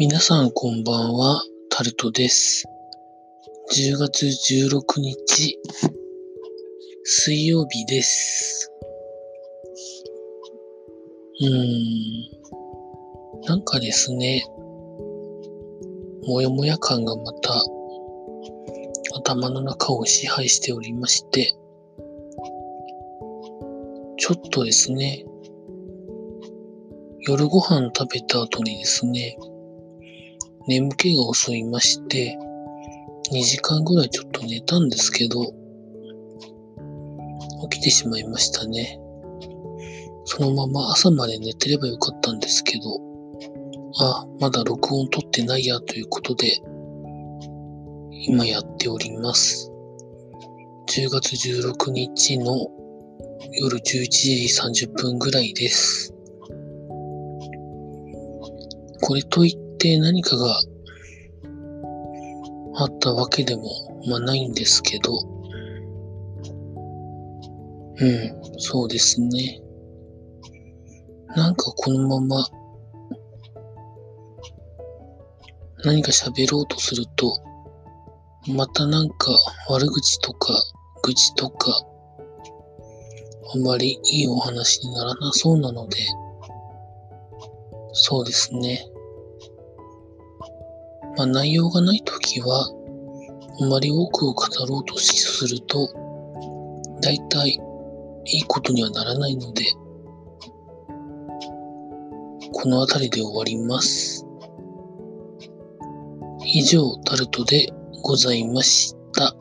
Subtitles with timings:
[0.00, 2.64] 皆さんこんばんは、タルトです。
[3.70, 5.58] 10月16日、
[7.04, 8.72] 水曜日です。
[11.42, 14.42] うーん、なんかですね、
[16.22, 17.62] もやもや感がまた
[19.16, 21.52] 頭の中を支配しておりまして、
[24.16, 25.26] ちょっとですね、
[27.18, 29.36] 夜ご飯食べた後にですね、
[30.70, 32.38] 眠気が襲いまして、
[33.32, 35.52] 2時間ぐらいちょっと寝たんですけど、
[37.68, 39.00] 起きてしまいましたね。
[40.26, 43.00] そのまま朝まで寝てればよかったんですけど、
[43.98, 46.62] あ、まだ録音撮ってないやということで、
[48.28, 49.72] 今やっております。
[50.86, 52.54] 10月16日の
[53.60, 56.14] 夜11時30分ぐらいです。
[59.02, 60.60] これといって何かが
[62.76, 63.62] あったわけでも、
[64.06, 65.12] まあないんですけど、
[67.96, 69.60] うん、そうですね。
[71.34, 72.46] なんかこのまま
[75.84, 77.42] 何か喋ろうとすると、
[78.48, 79.30] またなんか
[79.70, 80.52] 悪口とか
[81.02, 81.86] 愚痴とか、
[83.54, 85.96] あんまりいいお話にならなそうなので、
[87.92, 88.86] そうですね。
[91.16, 92.70] まあ内容がない時は、
[93.60, 95.88] あまり多くを語ろうとすると、
[97.00, 97.60] 大体い
[98.26, 99.64] いいことにはならないので、
[102.52, 104.26] この辺りで終わります。
[106.44, 109.34] 以上、タルトでございました。